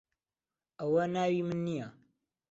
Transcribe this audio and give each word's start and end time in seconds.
ئەوە 0.79 1.03
ناوی 1.13 1.41
من 1.47 1.59
نییە. 1.65 1.87